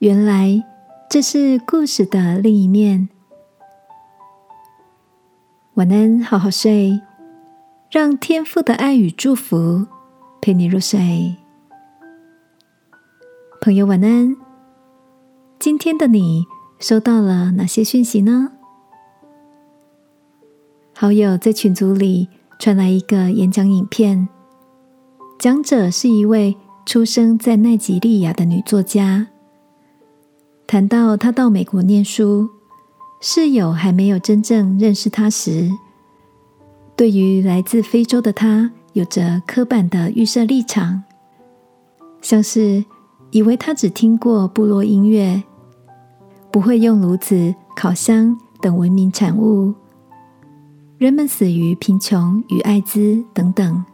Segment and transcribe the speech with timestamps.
[0.00, 0.64] 原来
[1.10, 3.10] 这是故事的另一面。
[5.74, 6.98] 晚安，好好睡，
[7.90, 9.86] 让天父的爱与祝福
[10.40, 11.36] 陪你入睡。
[13.60, 14.34] 朋友，晚安。
[15.58, 16.46] 今天的你
[16.78, 18.52] 收到了哪些讯息呢？
[20.94, 22.26] 好友在群组里
[22.58, 24.26] 传来一个演讲影片，
[25.38, 26.56] 讲者是一位
[26.86, 29.26] 出生在奈及利亚的女作家。
[30.70, 32.48] 谈到他到美国念书，
[33.20, 35.68] 室友还没有真正认识他时，
[36.94, 41.02] 对于来自非洲的他有着刻板的预设立场，
[42.22, 42.84] 像是
[43.32, 45.42] 以为他只听过部落音乐，
[46.52, 49.74] 不会用炉子、烤箱等文明产物。
[50.98, 53.84] 人们死于贫穷与艾滋等等。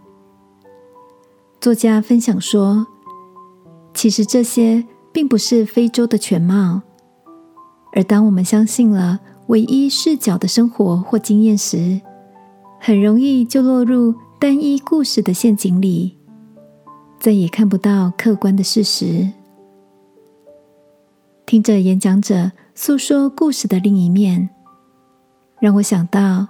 [1.58, 2.86] 作家分享说
[3.96, 4.84] ：“其实这些
[5.16, 6.82] 并不是非洲的全貌，
[7.94, 12.02] 而当我们相信了唯一视角的生活或经验时，
[12.78, 16.18] 很容易就落入单一故事的陷阱里，
[17.18, 19.30] 再也看不到客观的事实。”
[21.46, 24.50] 听着演讲者诉说故事的另一面，
[25.58, 26.46] 让我想到。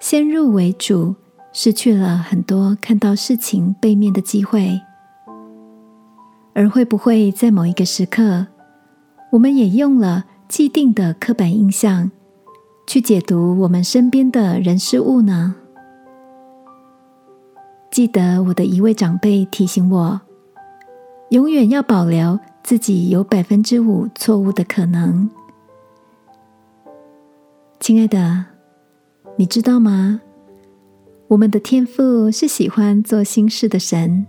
[0.00, 1.14] 先入为主，
[1.50, 4.78] 失去了很多看到事情背面的机会。
[6.56, 8.46] 而会不会在某一个时刻，
[9.30, 12.10] 我们也用了既定的刻板印象
[12.86, 15.54] 去解读我们身边的人事物呢？
[17.90, 20.18] 记得我的一位长辈提醒我，
[21.28, 25.28] 永远要保留自己有百分之五错误的可能。
[27.78, 28.46] 亲爱的。
[29.38, 30.22] 你知道吗？
[31.28, 34.26] 我们的天赋是喜欢做新事的神。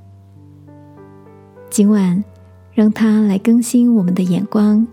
[1.70, 2.24] 今晚，
[2.74, 4.86] 让他来更新我们的眼光，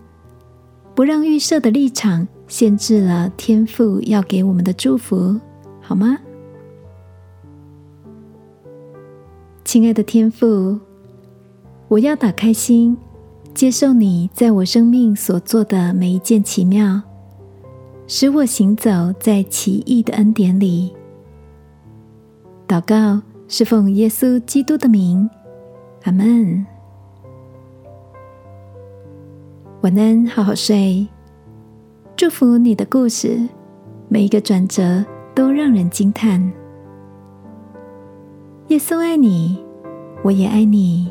[0.93, 5.39] 不让预设的立场限制了天赋要给我们的祝福，
[5.81, 6.17] 好吗？
[9.63, 10.79] 亲爱的天赋，
[11.87, 12.95] 我要打开心，
[13.53, 17.01] 接受你在我生命所做的每一件奇妙。
[18.07, 20.93] 使我行走在奇异的恩典里。
[22.67, 25.27] 祷告是奉耶稣基督的名，
[26.05, 26.63] 阿门。
[29.81, 31.07] 晚安，好好睡。
[32.15, 33.41] 祝福你的故事，
[34.07, 36.39] 每一个转折都让人惊叹。
[38.67, 39.57] 耶稣爱你，
[40.23, 41.09] 我也爱你。